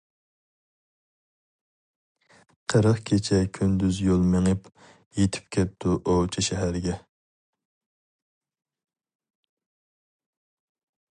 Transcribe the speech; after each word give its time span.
قىرىق 2.73 3.01
كېچە-كۈندۈز 3.09 3.99
يول 4.05 4.23
مېڭىپ، 4.31 4.71
يېتىپ 5.19 5.53
كەپتۇ 5.57 5.97
ئوۋچى 6.15 6.45
شەھەرگە. 6.49 6.99